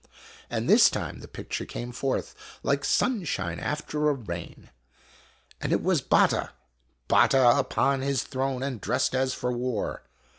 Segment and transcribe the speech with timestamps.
[0.49, 4.71] And this time the picture came forth like sunshine after a rain;
[5.61, 6.53] and it was Batta
[7.07, 10.01] Batta upon his throne, and dressed as for war.